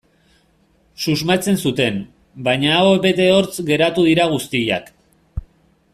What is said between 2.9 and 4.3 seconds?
bete hortz geratu dira